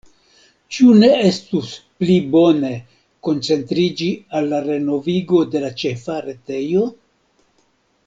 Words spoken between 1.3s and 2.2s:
estus pli